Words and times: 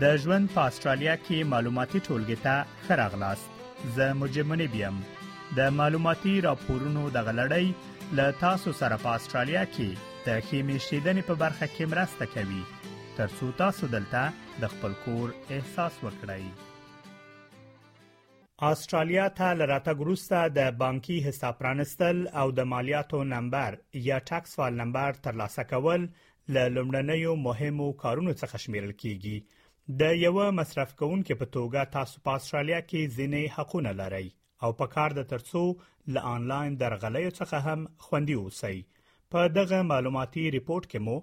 د 0.01 0.03
ژوند 0.21 0.45
په 0.53 0.63
استرالیا 0.69 1.13
کې 1.25 1.43
معلوماتي 1.51 1.99
ټولګي 2.07 2.35
ته 2.47 2.55
خراغلاست 2.87 3.47
زه 3.99 4.07
مجمنې 4.23 4.67
بیم 4.73 4.97
د 5.61 5.71
معلوماتي 5.77 6.33
راپورونو 6.47 7.03
د 7.15 7.17
غلړۍ 7.29 7.67
ل 8.17 8.19
تاسو 8.41 8.69
سره 8.81 8.95
په 9.05 9.11
استرالیا 9.19 9.63
کې 9.77 9.91
د 10.25 10.33
ښې 10.45 10.59
میشتېدنې 10.67 11.23
په 11.29 11.33
برخه 11.43 11.65
کې 11.73 11.83
مرسته 11.93 12.25
کوي 12.35 12.61
ترڅو 13.17 13.47
تاسو 13.61 13.89
دلته 13.95 14.21
د 14.61 14.63
خپل 14.75 14.93
کور 15.03 15.27
احساس 15.57 15.97
وکړئ 16.05 16.45
آسترالیا 18.69 19.25
ته 19.39 19.47
لراته 19.59 19.93
ګروسته 20.01 20.39
د 20.57 20.71
بانکي 20.79 21.17
حساب 21.27 21.57
پرانستل 21.61 22.23
او 22.43 22.47
د 22.59 22.67
مالیاتو 22.71 23.19
نمبر 23.35 23.77
یا 24.07 24.17
ټاکس 24.31 24.57
فایل 24.61 24.79
نمبر 24.83 25.21
ترلاسه 25.27 25.67
کول 25.73 26.01
ل 26.57 26.63
لومړنیو 26.75 27.37
مهمو 27.45 27.91
کارونو 28.05 28.35
څخه 28.41 28.63
شمیرل 28.65 28.95
کیږي 29.03 29.63
د 30.01 30.17
یو 30.23 30.51
مصرف 30.61 30.97
کوونکي 31.03 31.39
په 31.43 31.51
توګه 31.59 31.87
تاسو 31.99 32.25
په 32.27 32.39
آسترالیا 32.41 32.81
کې 32.87 33.15
ځینې 33.17 33.59
حقونه 33.59 33.95
لرئ 34.01 34.25
او 34.65 34.73
په 34.83 34.93
کار 34.97 35.17
د 35.19 35.29
ترسو 35.35 35.65
ل 36.17 36.25
انلاین 36.35 36.81
درغلې 36.83 37.41
څخه 37.41 37.63
هم 37.69 37.87
خوندي 38.09 38.43
اوسئ 38.43 38.77
په 39.33 39.41
دغه 39.57 39.77
معلوماتي 39.91 40.41
ریپورت 40.55 40.85
کې 40.89 40.99
مو 41.05 41.15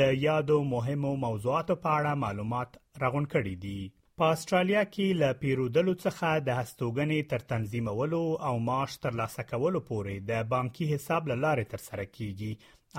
د 0.00 0.12
یادو 0.24 0.56
مهمو 0.74 1.12
موضوعاتو 1.26 1.74
په 1.86 1.90
اړه 2.00 2.20
معلومات 2.24 2.76
راغون 3.02 3.26
کړي 3.34 3.54
دي 3.64 3.78
په 4.22 4.34
استرالیا 4.34 4.82
کې 4.94 5.06
ل 5.20 5.38
پیرودلو 5.42 5.94
څخه 6.04 6.26
د 6.48 6.58
هستوګنې 6.60 7.18
تر 7.30 7.46
تنظیمولو 7.52 8.22
او 8.48 8.54
معاش 8.68 8.92
تر 9.04 9.12
لاسه 9.22 9.46
کولو 9.52 9.80
پورې 9.90 10.16
د 10.30 10.50
بانکي 10.52 10.86
حساب 10.94 11.22
لارې 11.30 11.64
تر 11.72 11.80
سره 11.88 12.04
کیږي 12.16 12.52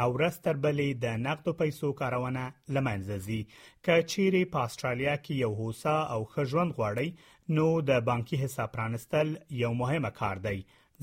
او 0.03 0.09
رستر 0.23 0.59
بلې 0.65 0.89
د 1.05 1.17
نقدو 1.27 1.53
پیسو 1.63 1.87
کارونه 2.01 2.43
لمنځزي 2.77 3.39
کچيري 3.87 4.43
په 4.53 4.65
استرالیا 4.69 5.15
کې 5.23 5.41
یو 5.45 5.51
هوسا 5.63 5.95
او 6.15 6.19
خژوند 6.35 6.77
غواړي 6.77 7.57
نو 7.57 7.67
د 7.91 8.05
بانکي 8.11 8.41
حساب 8.45 8.75
پرانستل 8.77 9.33
یو 9.63 9.73
مهمه 9.83 10.11
کار 10.21 10.45
دی 10.47 10.59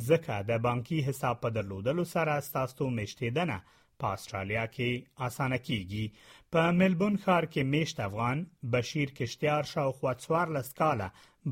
ځکه 0.09 0.35
د 0.51 0.53
بانکي 0.67 0.99
حساب 1.07 1.37
په 1.43 1.49
درلودلو 1.57 2.05
سره 2.15 2.33
ستاسو 2.49 2.85
مشتیدنه 2.99 3.57
په 4.01 4.07
استرالیا 4.17 4.65
کې 4.75 4.91
اسانه 5.27 5.59
کیږي 5.67 6.05
په 6.53 6.61
ملبون 6.81 7.15
ښار 7.25 7.45
کې 7.53 7.63
میشت 7.73 7.97
افغان 8.09 8.39
بشیر 8.75 9.09
کشتیار 9.21 9.63
شاوخوا 9.73 10.13
څوار 10.25 10.47
لسکاله 10.57 11.09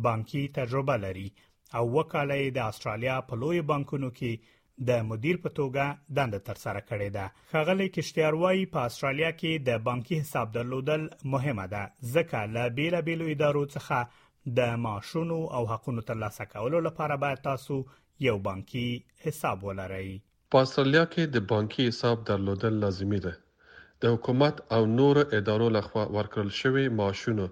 بانکي 0.06 0.42
تجربه 0.58 0.96
لري 1.06 1.26
او 1.76 1.82
وکاله 1.96 2.36
د 2.58 2.60
استرالیا 2.74 3.16
په 3.30 3.34
لوی 3.42 3.60
بانکونو 3.72 4.10
کې 4.18 4.32
د 4.88 4.90
مدیر 5.10 5.36
په 5.44 5.48
توګه 5.58 5.84
دند 6.20 6.34
تر 6.48 6.54
سره 6.64 6.80
کړې 6.88 7.10
ده 7.16 7.26
خغلی 7.56 7.88
کشتیار 7.96 8.34
وای 8.42 8.64
په 8.74 8.78
استرالیا 8.90 9.30
کې 9.40 9.52
د 9.68 9.82
بانکي 9.90 10.16
حساب 10.22 10.48
درلودل 10.58 11.02
مهمه 11.32 11.66
ده 11.74 11.82
ځکه 12.16 12.38
ل 12.54 12.56
بیل 12.78 12.94
بیل 13.06 13.20
ادارو 13.34 13.64
څخه 13.76 13.98
د 14.58 14.60
معاشونو 14.86 15.38
او 15.58 15.62
حقونو 15.74 16.00
ترلاسه 16.08 16.44
کولو 16.52 16.78
لپاره 16.88 17.14
باید 17.22 17.42
تاسو 17.50 17.76
یو 18.20 18.38
بانکي 18.48 18.84
حساب 19.26 19.58
ولرئ 19.64 20.08
په 20.54 20.60
استرالیا 20.66 21.02
کې 21.14 21.24
د 21.36 21.46
بانکي 21.54 21.82
حساب 21.88 22.18
درلودل 22.28 22.74
لازمي 22.84 23.18
ده 23.24 23.32
د 24.04 24.14
حکومت 24.16 24.56
او 24.76 24.82
نور 24.98 25.16
ادارو 25.38 25.68
لخوا 25.76 26.04
ورکړل 26.16 26.50
شوی 26.60 26.84
معاشونه 27.00 27.46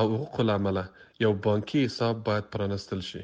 او 0.00 0.04
حقوق 0.12 0.36
العمله 0.44 0.84
یو 1.24 1.30
بانکي 1.46 1.80
حساب 1.88 2.14
باید 2.28 2.44
پرانستل 2.56 3.00
شي 3.10 3.22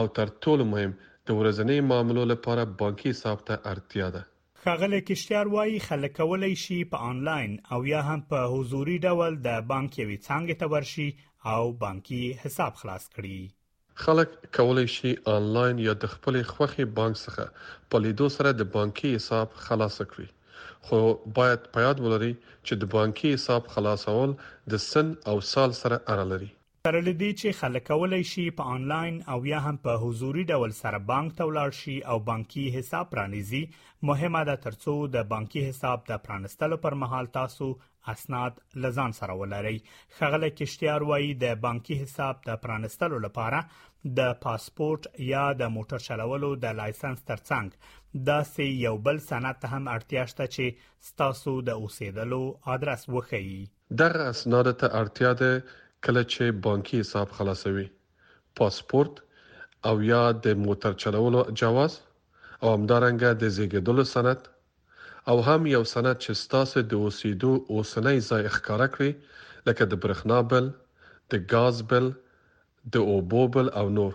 او 0.00 0.04
تر 0.18 0.26
ټولو 0.46 0.64
مهم 0.72 0.92
د 1.26 1.28
ورځنی 1.40 1.78
معاملو 1.92 2.22
لپاره 2.32 2.62
بانکي 2.82 3.08
حساب 3.14 3.38
ته 3.52 3.56
اړتیا 3.72 4.06
ده 4.16 4.22
خغله 4.64 5.00
کشتیار 5.12 5.46
وایي 5.54 5.78
خلک 5.88 6.12
کولای 6.20 6.50
شي 6.64 6.78
په 6.94 7.06
آنلاین 7.12 7.52
او 7.76 7.80
یا 7.92 8.00
هم 8.08 8.20
په 8.34 8.38
حضوري 8.56 8.98
ډول 9.08 9.32
د 9.48 9.64
بانک 9.72 9.92
یوې 10.02 10.18
څنګه 10.26 10.54
ته 10.64 10.74
ورشي 10.74 11.08
او 11.54 11.62
بانکي 11.86 12.22
حساب 12.44 12.74
خلاص 12.82 13.04
کړي 13.16 13.38
خلک 13.94 14.28
کولای 14.56 14.86
شي 14.96 15.14
آنلاین 15.36 15.78
یا 15.86 15.94
د 16.02 16.12
خپلې 16.14 16.42
خوښې 16.52 16.84
بانک 17.00 17.16
څخه 17.22 17.88
په 17.94 17.98
لیدو 18.04 18.28
سره 18.36 18.52
د 18.60 18.70
بانکي 18.76 19.14
حساب 19.16 19.52
خلاص 19.66 19.96
کړي 20.12 20.28
خو 20.88 21.00
باید 21.40 21.60
په 21.74 21.80
یاد 21.88 22.00
ولري 22.06 22.30
چې 22.66 22.74
د 22.84 22.92
بانکي 22.94 23.32
حساب 23.34 23.66
خلاصول 23.74 24.34
د 24.74 24.82
سن 24.90 25.06
او 25.32 25.36
سال 25.52 25.70
سره 25.82 26.00
اړه 26.12 26.26
لري 26.32 26.50
سره 26.88 27.00
لدی 27.08 27.30
چې 27.40 27.56
خلک 27.60 27.84
کولای 27.92 28.22
شي 28.32 28.44
په 28.60 28.76
آنلاین 28.76 29.16
او 29.32 29.38
یا 29.52 29.60
هم 29.66 29.76
په 29.86 30.00
حضوري 30.04 30.44
ډول 30.54 30.72
سره 30.82 30.98
بانک 31.10 31.34
ته 31.40 31.46
ولاړ 31.50 31.70
شي 31.80 31.96
او 32.12 32.16
بانکي 32.30 32.64
حساب 32.76 33.10
پرانیزي 33.10 33.62
مهمه 34.10 34.42
ده 34.50 34.56
ترڅو 34.66 34.94
د 35.16 35.26
بانکي 35.34 35.64
حساب 35.68 36.06
د 36.10 36.22
پرانستلو 36.28 36.76
پر 36.86 36.94
مهال 37.02 37.26
تاسو 37.38 37.68
اسناد 38.08 38.52
لزان 38.74 39.12
سره 39.12 39.34
ولري 39.34 39.82
خغله 40.18 40.48
کشتیار 40.50 41.02
وایي 41.02 41.34
د 41.34 41.54
بانکي 41.64 41.94
حساب 42.02 42.36
د 42.46 42.56
پرانستلو 42.62 43.18
لپاره 43.26 43.62
د 44.18 44.32
پاسپورت 44.42 45.06
یا 45.30 45.44
د 45.60 45.68
موټر 45.76 45.98
چلولو 46.08 46.50
د 46.64 46.76
لایسنس 46.80 47.22
ترڅنګ 47.30 48.20
دا 48.28 48.38
سي 48.54 48.66
یو 48.86 48.96
بل 49.06 49.18
سند 49.30 49.64
هم 49.72 49.88
اړتیا 49.96 50.26
شته 50.32 50.46
چې 50.54 50.76
ستاسو 51.08 51.52
د 51.68 51.70
اوسېدلو 51.84 52.42
آدرس 52.74 53.02
وخیي 53.16 53.60
دغه 54.02 54.24
اسناد 54.34 54.72
ته 54.80 54.86
اړتیا 55.00 55.32
ده 55.40 55.50
کله 56.08 56.22
چې 56.32 56.60
بانکي 56.68 57.00
حساب 57.00 57.30
خلاصوي 57.38 57.88
پاسپورت 58.60 59.20
او 59.88 59.96
یا 60.12 60.22
د 60.46 60.56
موټر 60.66 60.96
چلولو 61.02 61.44
جواز 61.62 61.92
او 62.62 62.68
همدارنګه 62.76 63.28
د 63.44 63.54
زیږیدلو 63.58 64.04
سند 64.14 64.48
او 65.28 65.38
هم 65.46 65.60
یو 65.68 65.84
سند 65.94 66.16
چې 66.24 66.32
ستاسو 66.44 66.82
د 66.90 66.92
اوسېدو 67.06 67.48
اوسنۍ 67.74 68.18
ځای 68.28 68.44
ښکارا 68.56 68.86
کړي 68.94 69.08
لکه 69.66 69.82
د 69.88 69.92
برېښنا 70.04 70.38
بل 70.52 70.64
د 71.32 71.34
ګاز 71.52 71.76
بل 71.90 72.06
د 72.94 72.96
اوبو 73.14 73.42
بل 73.56 73.66
او 73.80 73.86
نور 73.98 74.12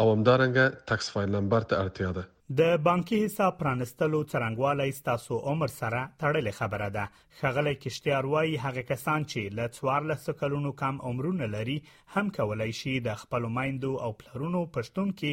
او 0.00 0.06
همدارنګه 0.14 0.64
ټکس 0.92 1.06
فایل 1.16 1.30
نمبر 1.36 1.66
ته 1.68 1.74
اړتیا 1.84 2.10
ده 2.18 2.24
د 2.60 2.82
بانکي 2.86 3.16
حساب 3.24 3.52
پرانستلو 3.60 4.18
څرنګوالی 4.32 4.90
ستاسو 5.00 5.34
عمر 5.52 5.70
سره 5.80 6.00
تړلې 6.22 6.52
خبره 6.60 6.88
ده 6.96 7.04
خغله 7.40 7.72
کشتیار 7.84 8.26
وايي 8.34 8.56
هغه 8.64 8.82
کسان 8.92 9.28
چې 9.30 9.42
ل 9.56 9.76
14 9.78 10.40
کلونو 10.42 10.70
کم 10.82 11.02
عمرونه 11.10 11.50
لري 11.56 11.76
هم 12.16 12.26
کولای 12.40 12.72
شي 12.80 12.96
د 12.98 13.08
خپل 13.24 13.50
مایندو 13.58 13.94
او 14.06 14.10
پلرونو 14.24 14.66
پښتون 14.78 15.08
کې 15.20 15.32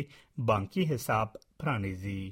بانکي 0.51 0.83
حساب 0.93 1.29
پرانیزي 1.61 2.23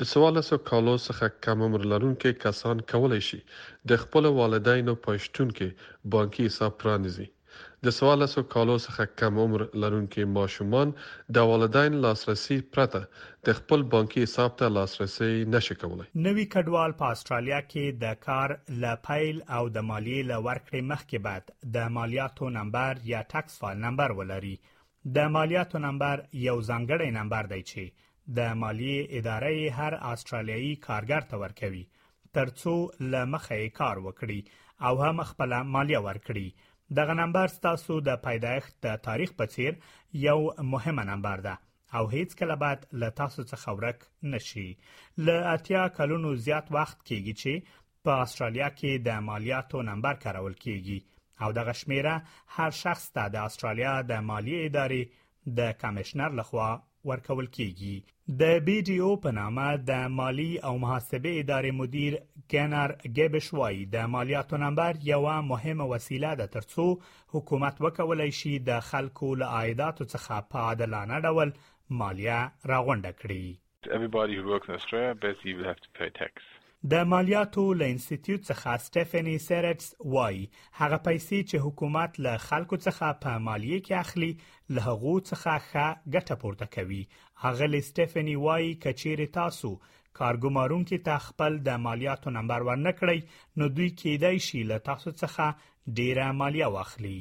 د 0.00 0.06
څوارلسو 0.10 0.56
کالو 0.68 0.92
څخه 1.04 1.26
کم 1.44 1.62
عمر 1.66 1.82
لرونکي 1.92 2.30
کسان 2.42 2.82
کولی 2.90 3.16
شي 3.28 3.38
د 3.92 3.96
خپل 4.02 4.28
والدینو 4.36 4.92
په 5.06 5.22
شتون 5.24 5.48
کې 5.56 6.12
بانکي 6.14 6.44
حساب 6.48 6.76
پرانیزي 6.82 7.26
د 7.86 7.94
څوارلسو 7.96 8.44
کالو 8.52 8.76
څخه 8.84 9.08
کم 9.22 9.40
عمر 9.46 9.64
لرونکي 9.84 10.26
ماشومان 10.36 10.92
د 11.38 11.50
والدین 11.52 11.98
لاسرسي 12.06 12.58
پرته 12.76 13.02
د 13.50 13.58
خپل 13.60 13.84
بانکي 13.96 14.22
حساب 14.26 14.54
ته 14.62 14.70
لاسرسي 14.78 15.30
نشي 15.56 15.78
کولای 15.82 16.08
نوې 16.26 16.50
کډوال 16.56 16.96
په 17.04 17.10
استرالیا 17.16 17.60
کې 17.68 18.02
د 18.06 18.18
کار 18.30 18.56
ل 18.84 18.96
فایل 19.08 19.42
او 19.58 19.62
د 19.76 19.88
مالیې 19.92 20.32
ل 20.32 20.42
ورکړې 20.48 20.90
مخکې 20.92 21.26
بعد 21.28 21.54
د 21.78 21.94
مالیاتو 22.00 22.52
نمبر 22.60 23.04
یا 23.14 23.26
ټکس 23.34 23.60
فایل 23.64 23.84
نمبر 23.88 24.16
ولري 24.22 24.56
د 25.18 25.32
مالیاتو 25.38 25.84
نمبر 25.88 26.28
یو 26.48 26.60
ځانګړی 26.68 27.16
نمبر 27.20 27.54
دی 27.54 27.62
چې 27.70 27.96
د 28.36 28.38
مالیه 28.62 28.98
ادارې 29.18 29.74
هر 29.78 29.92
استرالیایي 30.12 30.72
کارګر 30.86 31.22
ته 31.30 31.36
ورکوي 31.44 31.82
ترڅو 32.36 32.74
لمخه 33.12 33.56
کار 33.80 33.96
وکړي 34.06 34.40
او 34.86 34.92
هم 35.04 35.16
خپل 35.30 35.50
مالیه 35.76 36.00
ورکړي 36.08 36.48
دغه 36.98 37.14
نمبر 37.20 37.46
تاسو 37.66 37.94
د 38.08 38.10
پیدایښت 38.26 38.72
د 38.86 38.98
تاریخ 39.06 39.30
په 39.38 39.44
څیر 39.54 39.72
یو 40.26 40.38
مهم 40.74 40.98
نمبر 41.10 41.36
ده 41.46 41.54
او 41.96 42.04
هیڅ 42.16 42.30
کله 42.40 42.56
بعد 42.62 42.80
له 43.00 43.08
تاسو 43.20 43.40
څخه 43.50 43.68
ورک 43.78 44.00
نشي 44.32 44.68
ل 45.26 45.26
اتیا 45.54 45.82
کلونو 45.98 46.30
زیات 46.46 46.66
وخت 46.78 46.98
کیږي 47.08 47.34
چې 47.42 47.52
په 48.04 48.12
استرالیا 48.26 48.68
کې 48.78 48.90
د 49.08 49.10
مالیاتو 49.30 49.78
نمبر 49.90 50.14
کارول 50.26 50.54
کیږي 50.64 50.98
او 51.42 51.48
دغه 51.60 51.72
شمیره 51.80 52.14
هر 52.58 52.70
شخص 52.82 53.04
ته 53.14 53.22
د 53.34 53.36
استرالیا 53.48 53.94
د 54.10 54.12
مالیې 54.30 54.58
ادارې 54.68 55.02
د 55.58 55.60
کمشنر 55.82 56.30
لخوا 56.42 56.70
ورکول 57.10 57.46
کیږي 57.56 57.92
د 58.40 58.42
بي 58.66 58.72
ډي 58.86 58.96
او 59.04 59.12
په 59.24 59.30
نامه 59.38 59.66
د 59.90 59.92
مالی 60.18 60.50
او 60.68 60.72
محاسبه 60.82 61.32
ادارې 61.42 61.70
مدیر 61.80 62.12
ګنر 62.54 62.90
ګبشوای 63.18 63.76
د 63.94 64.10
مالیاتو 64.14 64.56
نمبر 64.64 64.90
یو 65.12 65.22
مهمه 65.52 65.84
وسیله 65.94 66.30
ده 66.40 66.46
ترڅو 66.56 66.86
حکومت 67.36 67.74
وکولای 67.86 68.30
شي 68.40 68.52
د 68.68 68.70
خلکو 68.90 69.28
له 69.42 69.46
عایداتو 69.60 70.04
څخه 70.12 70.34
په 70.50 70.56
عادلانه 70.68 71.16
ډول 71.28 71.48
مالیه 72.02 72.40
راغونډه 72.72 73.12
کړي 73.22 73.46
Everybody 73.98 74.32
who 74.38 74.44
works 74.52 74.68
in 74.70 74.74
Australia 74.80 75.12
basically 75.26 75.54
will 75.58 75.68
have 75.72 75.80
to 75.86 75.90
pay 75.98 76.08
tax. 76.22 76.32
د 76.92 76.94
مالیاتو 77.12 77.62
له 77.78 77.84
انسټیټیوټ 77.92 78.42
څخه 78.50 78.70
سټيفني 78.86 79.36
سیرټس 79.46 79.88
وای 80.14 80.36
هغه 80.80 80.98
پیسې 81.06 81.38
چې 81.48 81.56
حکومت 81.64 82.10
له 82.24 82.32
خلکو 82.48 82.76
څخه 82.86 83.06
په 83.22 83.30
مالیه 83.46 83.78
کې 83.86 83.94
اخلي 84.04 84.30
له 84.74 84.80
هغو 84.88 85.14
څخه 85.30 85.52
ښه 85.70 85.86
ګټه 86.14 86.34
پورته 86.42 86.66
کوي 86.74 87.02
هغه 87.44 87.66
له 87.72 87.78
سټيفني 87.88 88.36
وای 88.44 88.70
کچېر 88.84 89.18
تاسو 89.40 89.70
کارګمارون 90.18 90.82
کې 90.88 90.98
ته 91.06 91.14
خپل 91.26 91.52
د 91.68 91.70
مالیاتو 91.86 92.28
نمبر 92.38 92.60
ورنکړی 92.68 93.18
نو 93.58 93.64
دوی 93.76 93.90
کېدای 94.00 94.36
شي 94.48 94.60
له 94.70 94.76
تاسو 94.88 95.08
څخه 95.22 95.44
ډیره 95.98 96.24
مالیه 96.40 96.66
واخلي 96.74 97.20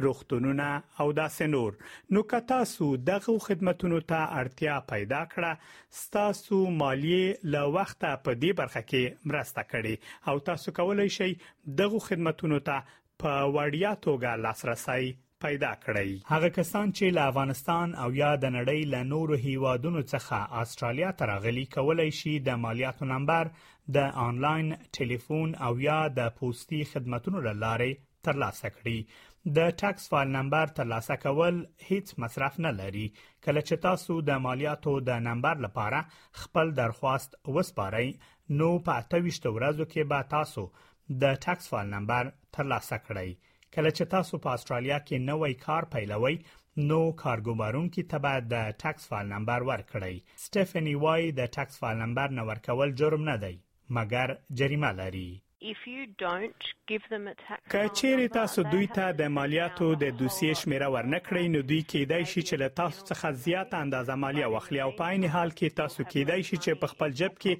روغتونونه 0.07 0.69
او 0.75 1.09
داسې 1.19 1.53
نور 1.55 1.77
نو 2.17 2.23
که 2.35 2.41
تاسو 2.53 2.89
دغه 3.11 3.37
خدماتونو 3.49 4.01
ته 4.13 4.21
اړتیا 4.29 4.79
پیدا 4.95 5.21
کړه 5.35 5.99
تاسو 6.17 6.55
مالیه 6.79 7.27
له 7.51 7.61
وخته 7.75 8.09
په 8.23 8.39
دې 8.39 8.51
برخه 8.61 8.81
کې 8.89 9.03
مرسته 9.31 9.61
کړي 9.73 9.95
او 10.31 10.35
تاسو 10.51 10.67
کولای 10.81 11.09
شئ 11.19 11.31
دغه 11.79 11.99
خدماتو 12.07 12.59
ته 12.67 12.75
په 13.21 13.31
وړیا 13.57 13.91
توګه 14.05 14.29
لاسرسي 14.43 15.05
پیدا 15.43 15.71
کړی 15.85 16.09
هغه 16.33 16.49
کسان 16.57 16.87
چې 16.97 17.05
له 17.17 17.21
افغانستان 17.31 17.87
او 18.03 18.09
یا 18.21 18.29
د 18.43 18.45
نړۍ 18.57 18.79
له 18.93 19.01
نورو 19.13 19.35
هیوادونو 19.45 20.01
څخه 20.13 20.37
استرالیا 20.61 21.09
ته 21.19 21.23
راغلي 21.33 21.65
کولای 21.75 22.11
شي 22.19 22.33
د 22.47 22.49
مالیاتو 22.65 23.05
نمبر 23.13 23.43
د 23.95 23.97
آنلاین 24.27 24.67
ټلیفون 24.95 25.49
او 25.65 25.73
یا 25.87 25.99
د 26.17 26.21
پوسټي 26.37 26.81
خدماتو 26.91 27.31
لارې 27.65 27.91
ترلاسه 28.25 28.67
کړي 28.75 28.99
د 29.57 29.59
ټاکس 29.79 30.03
فایل 30.11 30.29
نمبر 30.37 30.65
ترلاسه 30.77 31.15
کول 31.25 31.55
هیڅ 31.89 32.07
مصرف 32.23 32.53
نه 32.65 32.71
لري 32.79 33.07
کله 33.45 33.61
چې 33.67 33.75
تاسو 33.87 34.13
د 34.29 34.41
مالیاتو 34.45 34.93
د 35.09 35.21
نمبر 35.27 35.55
لپاره 35.65 35.99
خپل 36.45 36.73
درخواست 36.81 37.29
وسپارئ 37.57 38.07
نو 38.59 38.69
په 38.85 38.91
28 39.13 39.45
ورځو 39.57 39.85
کې 39.91 40.03
به 40.13 40.19
تاسو 40.35 40.65
د 41.21 41.25
ټاکس 41.45 41.65
فایل 41.71 41.87
نمبر 41.95 42.23
ترلاسه 42.55 42.97
کړئ 43.07 43.29
کله 43.73 43.89
چې 43.97 44.03
تاسو 44.13 44.33
په 44.43 44.49
استرالیا 44.55 44.97
کې 45.07 45.25
نوې 45.29 45.53
کار 45.65 45.83
پیلوئ 45.93 46.35
نو 46.89 46.99
کارګومارون 47.23 47.87
کې 47.93 48.07
تبع 48.11 48.35
د 48.53 48.55
ټاکس 48.81 49.03
فایل 49.09 49.27
نمبر 49.35 49.59
ورکړئ 49.71 50.15
سټيفني 50.45 50.95
وای 51.03 51.21
د 51.39 51.41
ټاکس 51.55 51.73
فایل 51.81 51.97
نمبر 52.03 52.27
نه 52.37 52.43
ورکول 52.49 52.89
جرم 52.99 53.21
نه 53.31 53.35
دی 53.43 53.55
مګر 53.95 54.27
جریمه 54.59 54.91
لري 55.01 55.29
که 57.71 57.81
چیرې 57.97 58.27
تاسو 58.37 58.59
دوی 58.73 58.87
ته 58.95 59.05
د 59.21 59.23
مالیاتو 59.37 59.87
د 60.03 60.05
دوسیې 60.21 60.53
شمیره 60.61 60.87
ورنکړئ 60.95 61.43
نو 61.55 61.59
دوی 61.69 61.81
کېدای 61.93 62.23
شي 62.31 62.41
چې 62.47 62.55
له 62.63 62.67
تاسو 62.79 62.99
څخه 63.09 63.27
زیات 63.45 63.69
اندازه 63.83 64.13
مالیه 64.23 64.47
واخلي 64.55 64.79
او 64.85 64.91
په 64.99 65.03
عین 65.09 65.23
حال 65.35 65.49
کې 65.59 65.77
تاسو 65.81 66.01
کېدای 66.13 66.41
شي 66.49 66.55
چې 66.63 66.71
په 66.81 66.87
خپل 66.93 67.09
جیب 67.19 67.33
کې 67.43 67.53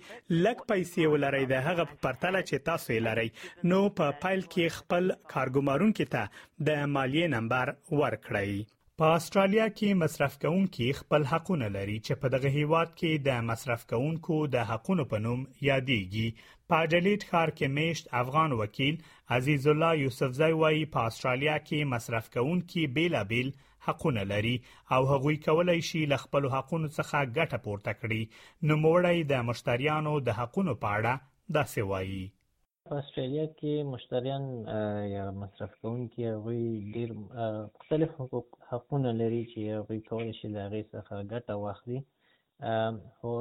لک 0.44 0.60
پیسې 0.72 1.04
ولرئ 1.14 1.44
د 1.48 1.56
هغه 1.68 1.84
په 1.90 1.96
پرتله 2.08 2.42
چې 2.50 2.64
تاسو 2.70 2.88
یې 2.96 3.02
لرئ 3.08 3.28
نو 3.72 3.80
په 3.98 4.06
پا 4.10 4.18
فایل 4.26 4.42
کې 4.54 4.76
خپل 4.80 5.04
کارګمارونکو 5.34 6.06
ته 6.14 6.24
د 6.68 6.70
مالیې 6.96 7.28
نمبر 7.36 7.66
ورکړئ 8.02 8.56
په 9.02 9.08
استرالیا 9.20 9.64
کې 9.78 9.88
مصرف 10.02 10.36
کوونکي 10.42 10.86
خپل 11.00 11.24
حقونه 11.32 11.68
لري 11.78 11.96
چې 12.06 12.20
په 12.20 12.28
دغه 12.36 12.52
هیواد 12.58 12.92
کې 12.92 13.24
د 13.28 13.42
مصرف 13.48 13.82
کوونکو 13.94 14.38
د 14.56 14.62
حقونو 14.70 15.06
په 15.14 15.18
نوم 15.26 15.42
یادېږي 15.70 16.28
په 16.74 16.78
ډلیټ 16.94 17.22
ښار 17.32 17.50
کې 17.58 17.74
میشت 17.78 18.06
افغان 18.22 18.52
وکیل 18.62 18.96
عزیز 19.40 19.68
الله 19.74 19.90
یوسفزئی 20.04 20.54
وایي 20.62 20.86
په 20.94 21.02
استرالیا 21.10 21.58
کې 21.68 21.90
مصرف 21.96 22.32
کوونکي 22.38 22.84
بیلابل 23.00 23.52
حقونه 23.90 24.24
لري 24.34 24.56
او 24.98 25.02
هغوی 25.12 25.38
کولای 25.50 25.78
شي 25.90 26.02
ل 26.14 26.22
خپل 26.24 26.44
حقونو 26.56 26.88
څخه 26.98 27.20
ګټه 27.38 27.58
پورته 27.68 27.92
کړي 28.02 28.22
نو 28.68 28.74
موړی 28.88 29.18
د 29.36 29.46
مشتریانو 29.52 30.14
د 30.30 30.42
حقونو 30.42 30.74
په 30.86 30.96
اړه 30.98 31.14
دا 31.58 31.64
سوایي 31.76 32.24
په 32.90 32.96
استرالیا 33.02 33.44
کې 33.60 33.72
مشتریان 33.94 34.44
یا 35.16 35.22
مصرف 35.44 35.72
کوونکي 35.84 36.22
هغوی 36.34 36.64
ډیر 36.98 37.10
مختلف 37.76 38.12
حقوق 38.22 38.48
حقونه 38.74 39.10
لري 39.22 39.40
چې 39.52 39.60
هغوی 39.78 39.98
کولی 40.10 40.34
شي 40.40 40.48
د 40.56 40.60
هغې 40.66 40.84
څخه 40.94 41.16
ګټه 41.32 41.54
واخلي 41.64 42.00
خو 43.18 43.32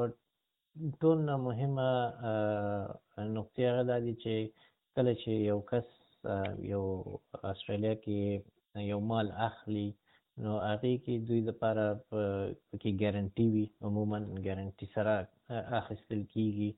ټول 1.02 1.18
نه 1.28 1.36
مهمه 1.46 1.90
نقطې 3.36 3.62
هغه 3.68 3.82
دا 3.92 3.96
دي 4.06 4.14
چې 4.22 4.34
کله 4.94 5.12
چې 5.22 5.32
یو 5.50 5.58
کس 5.74 5.88
یو 6.72 6.82
استرالیا 7.52 7.94
کې 8.06 8.18
یو 8.92 9.00
مال 9.12 9.26
اخلي 9.50 9.86
نو 10.42 10.52
هغې 10.68 10.94
کې 11.04 11.14
دوی 11.30 11.40
دپاره 11.52 11.86
پکې 12.70 12.90
ګارنټي 13.04 13.44
وي 13.54 13.64
عموما 13.88 14.18
ګارنټي 14.46 14.86
سره 14.94 15.14
اخیستل 15.82 16.20
کیږي 16.36 16.70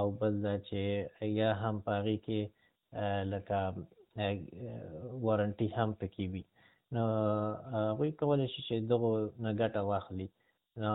او 0.00 0.06
بل 0.20 0.32
دا 0.46 0.54
چې 0.68 0.80
یا 1.40 1.50
هم 1.62 1.74
پاغي 1.86 2.16
کې 2.26 2.40
لکه 3.32 3.56
وارنټي 5.26 5.68
هم 5.76 5.90
پکې 6.00 6.24
وي 6.32 6.44
نو 6.94 7.02
هغوی 7.88 8.10
کولی 8.20 8.46
شي 8.52 8.60
چې 8.68 8.76
دغو 8.90 9.12
نه 9.44 9.50
ګټه 9.60 9.82
واخلي 9.90 10.28
نو 10.82 10.92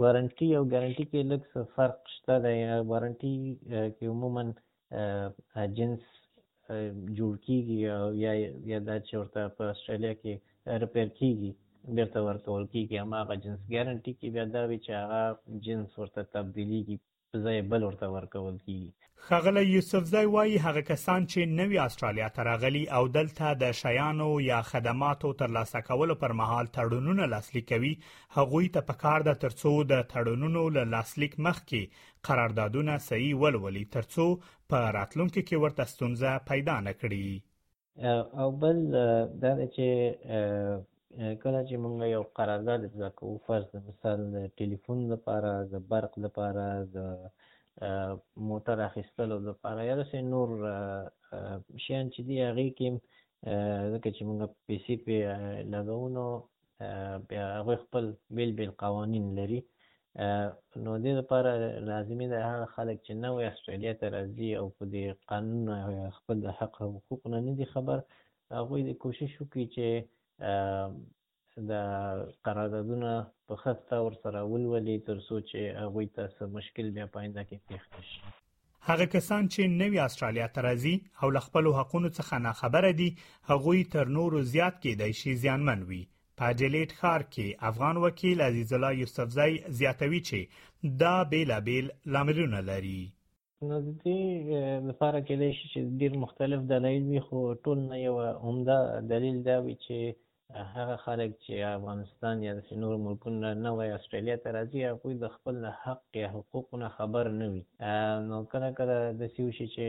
وارنټي 0.00 0.48
او 0.58 0.62
ګارنټي 0.72 1.04
کې 1.10 1.20
لږ 1.32 1.42
څه 1.52 1.60
فرق 1.74 1.98
شته 2.16 2.34
دی 2.46 2.56
وارنټي 2.90 3.34
کې 3.96 4.04
عموما 4.12 4.44
جنس 5.78 6.02
جوړ 7.18 7.32
کیږي 7.46 7.78
او 7.96 8.04
یا 8.24 8.32
یا 8.72 8.78
دا 8.88 8.96
چې 9.06 9.12
ورته 9.20 9.42
په 9.58 9.64
استرالیا 9.76 10.12
کې 10.22 10.32
رپیر 10.84 11.08
کیږي 11.22 11.50
بیرته 11.96 12.20
ورکول 12.28 12.66
کیږي 12.72 12.96
هماغه 13.02 13.34
جنس 13.42 13.60
ګارانټي 13.72 14.12
کې 14.20 14.32
بیا 14.36 14.42
دا 14.54 14.62
وی 14.70 14.78
چې 14.86 14.92
هغه 15.02 15.60
جنس 15.66 15.94
ورته 16.00 16.20
تبدیلیږي 16.36 16.96
په 17.30 17.38
ځای 17.44 17.56
بل 17.72 17.82
ورته 17.88 18.06
ورکول 18.16 18.56
کیږي 18.66 18.90
خغله 19.28 19.62
یوسف 19.68 20.04
زای 20.10 20.26
وایي 20.34 20.58
هغه 20.66 20.82
کسان 20.90 21.24
چې 21.30 21.40
نوی 21.60 21.78
استرالیا 21.86 22.28
ته 22.36 22.44
راغلي 22.50 22.82
او 22.98 23.02
دلته 23.16 23.48
د 23.62 23.72
شیانو 23.80 24.28
یا 24.50 24.60
خدماتو 24.72 25.32
ترلاسه 25.42 25.80
کولو 25.88 26.14
پر 26.24 26.32
مهال 26.42 26.70
تړونونه 26.76 27.26
لاسلیک 27.34 27.66
کوي 27.72 27.92
هغوی 28.38 28.68
ته 28.76 28.80
پکار 28.90 29.26
د 29.30 29.38
ترڅو 29.44 29.72
د 29.94 30.02
تړونونو 30.14 30.64
له 30.76 30.84
لاسلیک 30.96 31.34
مخکې 31.48 32.08
قراردادونه 32.30 32.98
صحیح 33.08 33.34
ولولي 33.44 33.84
ترڅو 33.96 34.28
په 34.70 34.92
راتلونکو 34.98 35.40
کې 35.48 35.64
ورته 35.64 35.92
ستونزه 35.94 36.36
پیدا 36.52 36.80
نه 36.88 36.96
کړي 37.00 38.36
او 38.46 38.50
بل 38.66 38.78
دا 38.94 39.52
چې 39.76 40.78
کله 41.42 41.60
چې 41.68 41.74
مونږ 41.82 41.96
یو 42.16 42.22
قرارداد 42.38 42.80
اجرا 42.86 43.10
کوو 43.18 43.42
فرض 43.46 43.66
د 43.72 43.76
مثال 43.88 44.18
د 44.36 44.38
ټلیفون 44.58 44.98
لپاره 45.12 45.50
د 45.72 45.74
برق 45.90 46.12
لپاره 46.24 46.64
د 46.96 46.98
موټر 48.48 48.76
اخیستلو 48.88 49.36
لپاره 49.50 49.80
یا 49.90 49.94
داسې 50.00 50.18
نور 50.32 50.48
شیان 51.84 52.06
چې 52.14 52.20
دي 52.28 52.36
هغې 52.48 52.68
کې 52.78 52.88
ځکه 53.92 54.08
چې 54.16 54.22
مونږ 54.28 54.40
پیسې 54.68 54.94
پې 55.04 55.16
لګوو 55.72 56.08
نو 56.16 56.26
بیا 57.28 57.44
هغوی 57.58 57.76
خپل 57.84 58.04
بیل 58.36 58.50
بیل 58.58 58.72
قوانین 58.84 59.24
لري 59.38 59.60
نو 60.84 60.92
دې 61.04 61.12
لپاره 61.20 61.50
لازمي 61.90 62.26
ده 62.32 62.38
هغه 62.50 62.66
خلک 62.76 62.96
چې 63.06 63.12
نوې 63.24 63.42
استرالیا 63.50 63.92
ته 64.00 64.06
راځي 64.16 64.50
او 64.60 64.66
په 64.76 64.84
دې 64.92 65.04
قانون 65.30 65.66
خپل 66.18 66.36
د 66.46 66.48
حق 66.58 66.74
حقوق 66.96 67.20
نه 67.32 67.38
نه 67.48 67.52
دي 67.60 67.66
خبر 67.74 67.98
هغوی 68.58 68.80
د 68.84 68.90
کوشش 69.02 69.30
وکړي 69.40 69.66
چې 69.74 69.86
د 71.70 71.72
قراردادونه 72.46 73.10
په 73.46 73.54
خسته 73.62 73.96
ورسره 74.06 74.38
ولولي 74.52 74.96
تر 75.08 75.18
څو 75.26 75.36
چې 75.48 75.58
هغه 75.80 76.04
ته 76.14 76.22
څه 76.36 76.42
مشکل 76.56 76.86
بیا 76.96 77.06
پاینده 77.16 77.42
کې 77.48 77.56
پیښ 77.66 77.84
شي 78.10 78.22
هغه 78.88 79.06
کسان 79.14 79.42
چې 79.54 79.62
نوی 79.80 79.98
استرالیا 80.06 80.46
ته 80.54 80.60
راځي 80.68 80.96
او 81.22 81.28
خپل 81.46 81.64
حقوقو 81.78 82.10
څخه 82.18 82.34
ناخبره 82.46 82.92
دي 83.00 83.08
هغه 83.50 83.72
تر 83.96 84.06
نورو 84.18 84.38
زیات 84.52 84.74
کېدای 84.86 85.12
شي 85.22 85.30
زیانمن 85.42 85.80
وي 85.90 86.00
پاجلیټ 86.42 86.90
خار 87.00 87.22
کې 87.34 87.46
افغان 87.70 87.96
وکیل 88.04 88.38
عزیز 88.48 88.68
الله 88.78 88.92
یوسفزئی 89.00 89.54
زیاتوي 89.80 90.20
چې 90.30 90.40
دا 91.02 91.14
بیلابل 91.34 91.86
لاملونه 92.16 92.60
لري 92.70 93.00
نو 93.68 93.76
د 93.86 93.88
دې 94.02 94.22
لپاره 94.88 95.18
کې 95.26 95.34
د 95.42 95.46
ډیر 96.04 96.14
مختلف 96.24 96.60
دلایل 96.74 97.04
وي 97.12 97.22
خو 97.28 97.38
ټول 97.66 97.78
نه 97.90 97.96
یو 98.06 98.16
عمده 98.46 98.78
دلیل 99.14 99.36
دا 99.52 99.56
وي 99.68 99.74
چې 99.84 99.98
هغه 100.74 100.96
خلک 100.96 101.30
چې 101.44 101.54
افغانستان 101.78 102.42
یا 102.46 102.52
داسې 102.54 102.74
نور 102.82 102.94
ملکونه 103.04 103.52
نه 103.64 103.70
وای 103.76 103.90
استرالیا 103.98 104.36
ته 104.44 104.48
راځي 104.58 104.80
هغوی 104.92 105.14
د 105.22 105.28
خپل 105.36 105.56
حق 105.84 106.04
یا 106.22 106.28
حقوقو 106.34 106.76
نه 106.82 106.88
خبر 106.96 107.24
نه 107.40 107.46
وي 107.52 107.62
نو 108.28 108.36
کله 108.52 108.68
کله 108.78 108.96
داسې 109.20 109.40
وشي 109.48 109.66
چې 109.74 109.84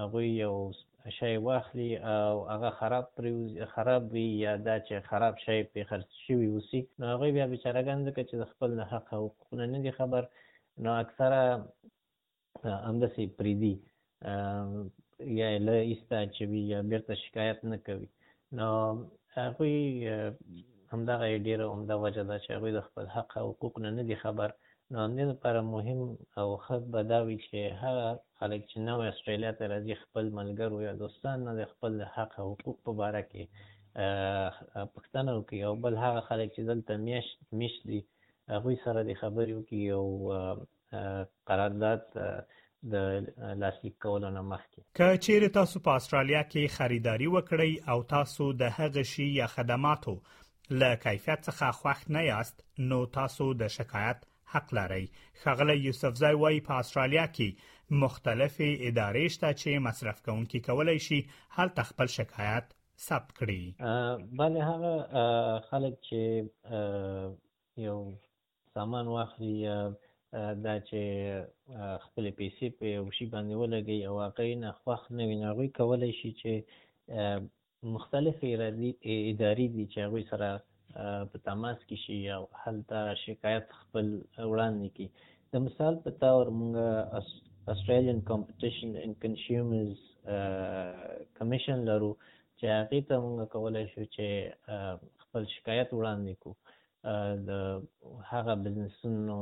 هغوی 0.00 0.28
یو 0.44 0.54
شی 1.18 1.34
واخلي 1.48 1.90
او 2.14 2.32
هغه 2.52 2.70
خراب 2.78 3.04
پریوزي 3.18 3.64
خراب 3.74 4.02
وي 4.14 4.26
یا 4.44 4.52
دا 4.66 4.76
چې 4.86 4.94
خراب 5.10 5.34
شی 5.44 5.58
پې 5.72 5.80
خرڅ 5.90 6.10
شوي 6.26 6.46
اوسي 6.54 6.80
نو 6.98 7.04
هغوی 7.12 7.30
بیا 7.36 7.46
بېچارهګان 7.52 7.98
ځکه 8.06 8.22
چې 8.28 8.34
د 8.38 8.44
خپل 8.52 8.70
د 8.80 8.82
حق 8.92 9.06
حقوقو 9.14 9.56
نه 9.60 9.66
نه 9.74 9.78
دي 9.84 9.92
خبر 10.00 10.22
نو 10.84 10.90
اکثره 11.04 11.40
همداسې 12.88 13.22
پرېږدي 13.38 13.74
یا 15.40 15.48
یې 15.54 15.60
له 15.66 15.72
ایسته 15.88 16.14
اچوي 16.24 16.60
یا 16.72 16.80
بېرته 16.90 17.14
شکایت 17.24 17.64
نه 17.72 17.76
کوي 17.86 18.08
نو 18.56 18.66
هغوی 19.36 19.76
همدغه 20.92 21.24
یې 21.32 21.38
ډېره 21.46 21.64
عمده 21.72 21.96
وجه 22.04 22.22
ده 22.30 22.36
چې 22.44 22.48
هغوی 22.56 22.72
د 22.74 22.80
خپل 22.88 23.04
حق 23.14 23.30
او 23.40 23.46
حقوق 23.52 23.74
نه 23.84 23.90
نه 23.98 24.02
دي 24.08 24.16
خبر 24.24 24.48
نو 24.90 24.96
همدې 25.04 25.24
دپاره 25.32 25.60
مهم 25.74 26.00
او 26.40 26.48
ښه 26.64 26.76
به 26.92 27.00
دا 27.12 27.18
وي 27.26 27.36
چې 27.46 27.58
هغه 27.82 28.06
خلک 28.38 28.60
چې 28.70 28.76
نوی 28.88 29.06
استرالیا 29.10 29.52
ته 29.58 29.64
راځي 29.72 29.94
خپل 30.04 30.24
ملګرو 30.38 30.78
یا 30.88 30.92
دوستان 31.02 31.36
نه 31.46 31.52
د 31.60 31.62
خپل 31.72 31.92
حق 32.14 32.32
او 32.42 32.46
حقوق 32.58 32.76
په 32.86 32.92
باره 33.00 33.22
کې 33.30 33.42
پوښتنه 34.94 35.30
وکړي 35.38 35.58
او 35.68 35.72
بل 35.84 35.94
هغه 36.04 36.20
خلک 36.28 36.48
چې 36.56 36.62
دلته 36.70 36.92
میشت 37.08 37.38
میشت 37.60 37.80
دي 37.90 38.00
هغوی 38.54 38.76
سره 38.84 38.98
د 39.02 39.10
خبرې 39.22 39.52
وکړي 39.58 39.82
او 39.98 40.06
قرارداد 41.48 42.02
د 42.92 42.94
لاسلیک 43.60 43.96
کولو 44.02 44.28
نه 44.36 44.42
مخکې 44.50 44.80
که 44.98 45.08
چیرې 45.24 45.48
تاسو 45.58 45.76
په 45.86 45.90
استرالیا 45.98 46.42
کې 46.52 46.74
خریداري 46.76 47.26
وکړئ 47.30 47.72
او 47.90 47.98
تاسو 48.14 48.44
د 48.60 48.62
هغه 48.78 49.02
شی 49.12 49.26
یا 49.40 49.46
خدماتو 49.54 50.14
له 50.80 50.88
کیفیت 51.04 51.40
څخه 51.48 51.66
خوښ 51.80 52.00
نه 52.14 52.22
یاست 52.30 52.56
نو 52.88 52.98
تاسو 53.18 53.46
د 53.60 53.72
شکایت 53.78 54.18
حق 54.52 54.68
لري 54.78 55.04
خغله 55.42 55.74
یوسفزای 55.86 56.34
وای 56.42 56.60
په 56.68 56.72
استرالیا 56.82 57.26
کې 57.36 57.48
مختلفې 58.02 58.70
ادارې 58.88 59.26
شته 59.34 59.48
چې 59.60 59.70
مصرف 59.88 60.18
کوونکي 60.26 60.58
کولای 60.68 60.98
شي 61.06 61.18
هل 61.56 61.68
تخپل 61.78 62.08
شکایت 62.18 62.66
ثبت 63.06 63.28
کړي 63.38 63.62
بله 64.40 64.58
هغه 64.70 64.92
خلک 65.68 65.94
چې 66.08 66.20
یو 67.86 67.98
سامان 68.74 69.06
واخلي 69.14 69.56
دا 70.64 70.72
چې 70.88 71.00
خپلې 72.04 72.30
پیسې 72.40 72.66
په 72.78 72.84
یو 72.96 73.04
شي 73.16 73.26
باندې 73.34 73.54
ولګوي 73.62 73.98
او 74.08 74.14
هغه 74.24 74.44
نه 74.64 74.70
خوښ 74.80 75.02
نه 75.16 75.24
وي 75.28 75.36
نو 75.40 75.44
هغوی 75.50 75.68
کولی 75.78 76.12
شي 76.20 76.30
چې 76.40 76.52
مختلفې 77.94 78.48
ادارې 79.32 79.66
دي 79.74 79.84
چې 79.92 79.98
هغوی 80.06 80.24
سره 80.32 80.48
په 81.30 81.36
تماس 81.46 81.78
کې 81.88 81.96
شي 82.04 82.18
او 82.36 82.42
هلته 82.62 82.98
شکایت 83.24 83.64
خپل 83.80 84.06
وړاندې 84.50 84.88
کړي 84.94 85.06
د 85.52 85.54
مثال 85.66 85.94
په 86.04 86.10
طور 86.24 86.44
موږ 86.58 86.74
Australian 87.74 88.20
Competition 88.30 88.90
and 89.04 89.14
Consumers 89.24 89.98
Commission 91.38 91.78
لرو 91.90 92.12
چې 92.58 92.66
هغې 92.78 93.00
ته 93.08 93.14
موږ 93.24 93.38
کولی 93.54 93.84
شو 93.92 94.02
چې 94.14 94.26
خپل 95.22 95.42
شکایت 95.54 95.88
وړاندې 95.94 96.32
کړو 96.42 96.54
د 97.48 97.50
هغه 98.30 98.54
بزنسونو 98.64 99.38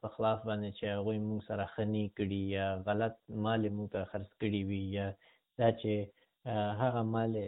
په 0.00 0.06
خلاف 0.14 0.38
باندې 0.48 0.70
چې 0.78 0.84
هغوی 0.96 1.18
مونږ 1.26 1.40
سره 1.48 1.64
خنی 1.74 2.04
کړي 2.18 2.40
یا 2.58 2.68
غلط 2.86 3.14
مالې 3.44 3.70
مونږ 3.76 3.88
ته 3.94 4.00
خرڅ 4.12 4.30
کړي 4.40 4.60
وي 4.68 4.82
یا 4.98 5.06
دا 5.58 5.68
چې 5.80 5.92
هغه 6.80 7.00
مالې 7.14 7.46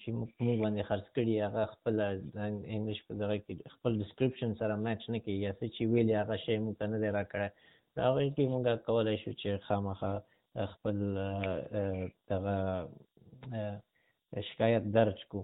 چې 0.00 0.08
مونږ 0.16 0.28
باندې 0.64 0.88
خرڅ 0.90 1.06
کړي 1.16 1.34
هغه 1.46 1.62
خپل 1.74 1.94
انګلیش 2.74 3.00
په 3.06 3.12
دغه 3.20 3.36
کې 3.44 3.52
خپل 3.74 3.90
ډسکرپشن 4.02 4.50
سره 4.60 4.72
میچ 4.84 5.02
نه 5.12 5.18
کوي 5.24 5.38
یا 5.46 5.52
څه 5.58 5.64
چې 5.74 5.82
ویلي 5.92 6.14
هغه 6.22 6.36
شی 6.44 6.56
مونږ 6.64 6.74
ته 6.80 6.84
نه 6.92 6.98
دی 7.02 7.10
راکړی 7.18 7.48
په 7.94 7.98
هغوی 8.06 8.28
کې 8.34 8.44
مونږ 8.52 8.66
کولی 8.86 9.16
شو 9.22 9.32
چې 9.40 9.64
خامخا 9.66 10.12
خپل 10.72 10.96
دغه 12.30 12.56
شکایت 14.50 14.84
درج 14.96 15.18
کو 15.30 15.40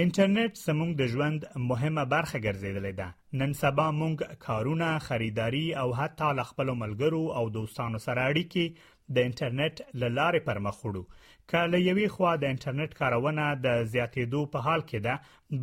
انټرنیټ 0.00 0.52
زموږ 0.66 0.90
د 1.00 1.02
ژوند 1.12 1.40
مهمه 1.70 2.04
برخه 2.14 2.36
ګرځیدلې 2.46 2.92
ده 3.00 3.08
نن 3.40 3.50
سبا 3.62 3.86
موږ 4.00 4.14
کارونه 4.46 4.88
خریداري 5.06 5.66
او 5.80 5.88
حتی 6.00 6.28
له 6.38 6.44
خپل 6.50 6.68
ملګرو 6.82 7.24
او 7.38 7.44
دوستانو 7.56 7.98
سره 8.06 8.20
اړیکې 8.30 8.64
د 9.14 9.16
انټرنیټ 9.28 9.74
لارې 10.18 10.40
پر 10.48 10.58
مخ 10.66 10.76
وړو 10.84 11.04
کله 11.50 11.76
یوې 11.88 12.06
خوا 12.14 12.32
د 12.38 12.44
انټرنیټ 12.52 12.92
کارونه 13.00 13.44
د 13.66 13.68
زیاتېدو 13.92 14.40
په 14.52 14.58
حال 14.66 14.80
کې 14.90 14.98
ده 15.06 15.14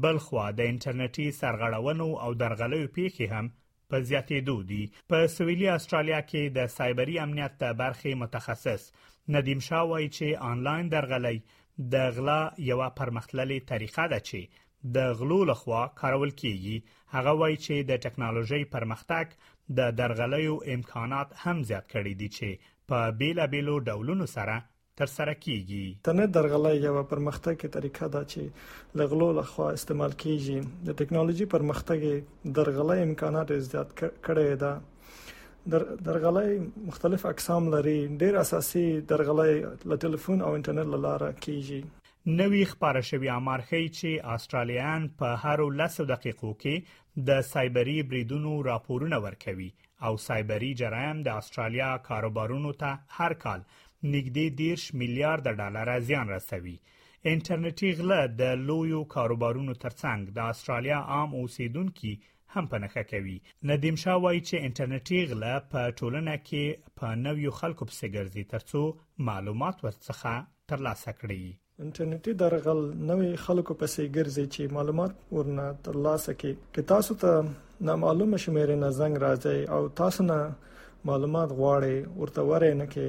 بل 0.03 0.17
خوا 0.25 0.45
د 0.57 0.62
انټرنیټي 0.71 1.27
سرغړونو 1.41 2.07
او 2.24 2.29
درغلیو 2.43 2.93
پیښې 2.98 3.24
هم 3.33 3.45
په 3.89 3.95
زیاتېدو 4.09 4.55
دي 4.69 4.83
په 5.12 5.17
سویلي 5.38 5.67
استرالیا 5.77 6.19
کې 6.29 6.43
د 6.57 6.59
سایبري 6.77 7.15
امنیت 7.25 7.57
برخې 7.83 8.12
متخصص 8.24 8.83
ندیم 9.38 9.62
شاوای 9.69 10.05
چې 10.17 10.27
آنلاین 10.51 10.86
درغلي 10.95 11.38
د 11.93 11.95
غلا 12.15 12.41
یو 12.69 12.79
پرمختللې 13.00 13.59
طریقه 13.71 14.05
ده 14.13 14.19
چې 14.29 14.39
د 14.95 14.98
غلو 15.19 15.38
لخوا 15.51 15.81
کارول 16.01 16.31
کیږي 16.41 16.75
هغه 17.15 17.31
وایي 17.41 17.57
چې 17.65 17.75
د 17.89 17.91
ټکنالوژي 18.05 18.62
پرمختګ 18.74 19.25
د 19.77 19.79
درغلیو 20.00 20.55
امکانات 20.75 21.29
هم 21.43 21.57
زیات 21.69 21.86
کړي 21.93 22.13
دي 22.19 22.29
چې 22.38 22.50
په 22.89 23.00
بیلابیلو 23.21 23.75
ډولونو 23.88 24.25
سره 24.36 24.55
تر 25.00 25.07
سره 25.17 25.33
کیږي 25.45 25.83
تنه 26.09 26.25
درغلای 26.38 26.75
یو 26.88 26.95
پرمختګ 27.13 27.55
طریقه 27.77 28.05
ده 28.13 28.21
چې 28.31 28.98
لغلو 29.01 29.27
لخوا 29.41 29.67
استعمال 29.77 30.13
کیږي 30.24 30.57
د 30.88 31.00
ټکنالوژي 31.01 31.45
پرمختګ 31.55 32.55
درغلای 32.59 33.05
امکانات 33.09 33.55
زیات 33.71 33.89
کړي 34.03 34.51
ده 34.63 34.74
در 35.69 35.79
درغلي 35.79 36.71
مختلف 36.87 37.25
اقسام 37.25 37.75
لري 37.75 38.17
ډېر 38.17 38.35
اساسي 38.37 39.01
درغلي 39.01 39.53
له 39.89 39.95
ټلیفون 40.03 40.37
او 40.47 40.51
انټرنیټ 40.57 40.87
لاره 41.05 41.31
کیږي 41.45 41.81
نوې 42.39 42.63
خبره 42.71 43.01
شوې 43.09 43.29
امر 43.39 43.59
خي 43.69 43.83
چې 43.97 44.09
استرالیان 44.35 45.09
په 45.19 45.27
هر 45.43 45.59
10 45.81 46.09
دقیقو 46.13 46.51
کې 46.61 46.95
د 47.27 47.41
سایبری 47.51 47.97
بریدونو 48.13 48.53
راپورونه 48.69 49.17
ورکوي 49.27 49.69
او 50.05 50.17
سایبری 50.27 50.71
جرایم 50.81 51.23
د 51.27 51.41
استرالیا 51.41 51.91
کاروبارونو 52.09 52.71
ته 52.81 52.91
هر 53.19 53.33
کال 53.43 53.61
نږدې 53.67 54.45
10 54.63 54.97
میلیارډ 55.01 55.55
ډالر 55.61 55.95
زیان 56.09 56.29
رسوي 56.35 56.77
انټرنیټي 57.33 57.95
غله 58.01 58.21
د 58.41 58.65
لویو 58.71 59.03
کاروبارونو 59.17 59.73
ترڅنګ 59.85 60.35
د 60.39 60.51
استرالیا 60.55 60.99
عام 61.17 61.33
اوسیدونکو 61.41 62.13
هم 62.53 62.65
په 62.71 62.77
نخښه 62.83 63.03
کوي 63.13 63.37
ندیم 63.69 63.95
شاه 64.03 64.17
وایي 64.23 64.41
چې 64.47 64.63
انټرنیټي 64.67 65.19
غلا 65.29 65.55
په 65.71 65.81
ټولنه 65.99 66.33
کې 66.47 66.63
په 66.97 67.07
نویو 67.25 67.51
خلکو 67.59 67.83
پسې 67.89 68.05
ګرځي 68.15 68.43
ترڅو 68.53 68.81
معلومات 69.29 69.75
ورڅخه 69.85 70.33
ترلاسه 70.69 71.11
کړي 71.19 71.41
انټرنیټي 71.85 72.31
درغل 72.41 72.79
نوې 73.09 73.31
خلکو 73.45 73.73
پسې 73.81 74.01
ګرځي 74.17 74.45
چې 74.53 74.73
معلومات 74.77 75.13
ورنه 75.37 75.65
ترلاسه 75.85 76.31
کړي 76.39 76.53
که 76.73 76.81
تاسو 76.93 77.13
ته 77.23 77.31
نامعلومه 77.89 78.37
شمیرې 78.43 78.75
نه 78.83 78.89
زنګ 78.99 79.15
راځي 79.27 79.59
او 79.75 79.81
تاسو 80.01 80.21
نه 80.31 80.37
معلومات 81.09 81.49
غواړي 81.59 81.95
ورته 82.21 82.41
ورې 82.49 82.71
نه 82.81 82.85
کې 82.93 83.07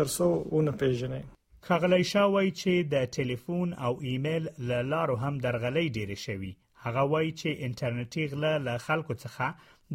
ترسو 0.00 0.28
ونه 0.56 0.72
پیژنئ 0.82 1.22
خغلی 1.66 2.02
شاوی 2.12 2.48
چې 2.60 2.72
د 2.92 3.08
ټلیفون 3.16 3.68
او 3.86 3.92
ایمیل 4.08 4.44
له 4.68 4.78
لارو 4.92 5.16
هم 5.24 5.34
درغلې 5.46 5.86
ډیره 5.96 6.16
شوی 6.26 6.52
هغه 6.84 7.02
وایي 7.12 7.30
چې 7.40 7.68
انټرنیټي 7.68 8.24
غله 8.34 8.52
له 8.66 8.74
خلکو 8.86 9.14
څخه 9.24 9.48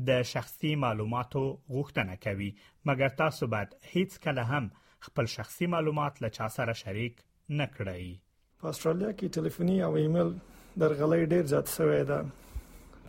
د 0.09 0.25
شخصي 0.33 0.71
معلوماتو 0.83 1.43
غوښتنه 1.75 2.13
کوي 2.25 2.49
مګر 2.89 3.11
تاسو 3.21 3.43
باید 3.53 3.69
هیڅ 3.93 4.11
کله 4.25 4.43
هم 4.51 4.65
خپل 5.07 5.25
شخصي 5.37 5.65
معلومات 5.73 6.13
له 6.25 6.29
چا 6.37 6.47
سره 6.57 6.73
شریک 6.83 7.15
نه 7.61 7.65
کړئ 7.77 8.03
په 8.63 8.73
استرالیا 8.75 9.11
کې 9.15 9.41
ټلیفوني 9.41 9.77
او 9.87 9.91
ایمیل 10.03 10.31
درغلي 10.83 11.23
ډیر 11.33 11.43
زیات 11.53 11.67
شوی 11.77 11.99
دی 12.13 12.21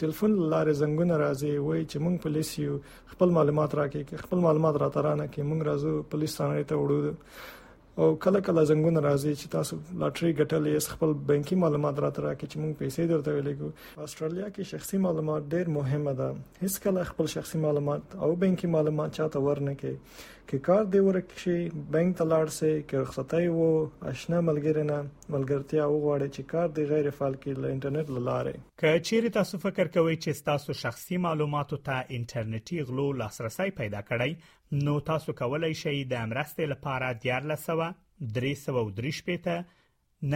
ټلیفون 0.01 0.35
لاره 0.41 0.75
زنګونه 0.81 1.21
راځي 1.25 1.55
وای 1.69 1.85
چې 1.85 2.03
مونږ 2.09 2.17
پولیس 2.27 2.51
یو 2.65 2.75
خپل 3.13 3.37
معلومات 3.39 3.79
راکې 3.83 4.27
خپل 4.27 4.45
معلومات 4.49 4.83
راترانه 4.87 5.31
کې 5.31 5.53
مونږ 5.53 5.71
راځو 5.71 6.11
پولیس 6.15 6.37
ثانیه 6.41 6.69
ته 6.73 6.83
وړو 6.83 7.17
او 7.99 8.07
کله 8.25 8.40
کله 8.47 8.62
زنګونه 8.71 9.00
راځي 9.09 9.31
چې 9.40 9.47
تاسو 9.55 9.76
لاټري 10.00 10.28
ګټلې 10.40 10.73
خپل 10.95 11.11
بانکي 11.31 11.57
معلومات 11.62 11.97
راته 12.05 12.21
راکې 12.26 12.47
چې 12.50 12.57
موږ 12.62 12.73
پیسې 12.81 13.02
درته 13.12 13.31
ویلګو 13.37 13.71
استرالیا 14.05 14.47
کې 14.55 14.62
شخصي 14.73 14.97
معلومات 15.07 15.43
ډېر 15.52 15.67
مهمه 15.78 16.12
ده 16.21 16.28
هیڅ 16.67 16.75
کله 16.85 17.00
خپل 17.11 17.26
شخصي 17.37 17.57
معلومات 17.64 18.02
او 18.26 18.28
بانکي 18.43 18.67
معلومات 18.75 19.11
چاته 19.21 19.38
ورنکې 19.47 19.93
که 20.49 20.59
کار 20.59 20.85
دی 20.85 20.99
ورک 20.99 21.33
شي 21.37 21.69
بانک 21.93 22.17
ته 22.19 22.25
لاړ 22.28 22.47
سي 22.50 22.83
که 22.83 23.00
رخصتای 23.00 23.49
وو 23.49 23.90
آشنا 24.02 24.38
ملګری 24.49 24.85
نه 24.90 24.97
ملګرتیا 25.35 25.85
وغواړي 25.93 26.28
چې 26.37 26.43
کار 26.52 26.69
دی 26.78 26.85
غیر 26.93 27.09
فعال 27.17 27.35
کې 27.43 27.59
له 27.64 27.73
انټرنیټ 27.73 28.23
لاره 28.28 28.55
که 28.83 28.93
چیرې 29.09 29.35
تاسو 29.38 29.59
فکر 29.67 29.90
کوئ 29.99 30.17
چې 30.23 30.45
تاسو 30.49 30.76
شخصي 30.85 31.19
معلوماتو 31.26 31.81
ته 31.90 32.00
انټرنیټي 32.05 32.88
غلو 32.90 33.07
لاسرسي 33.19 33.76
پیدا 33.83 34.00
کړئ 34.11 34.83
نو 34.88 34.97
تاسو 35.12 35.37
کولای 35.45 35.73
شئ 35.85 35.95
د 36.14 36.23
امرستې 36.26 36.73
لپاره 36.75 37.12
دیار 37.26 37.49
لسوه 37.55 37.93
333 38.40 39.23
پته 39.31 39.57